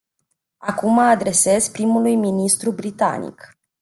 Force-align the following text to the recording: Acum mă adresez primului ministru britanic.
Acum 0.57 0.93
mă 0.93 1.01
adresez 1.01 1.67
primului 1.67 2.15
ministru 2.15 2.71
britanic. 2.71 3.57